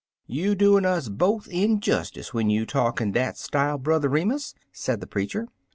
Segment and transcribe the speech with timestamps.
[0.25, 3.77] "You doin' us both injustice when you talk in that style.
[3.77, 5.47] Brother Remus," said the preacher.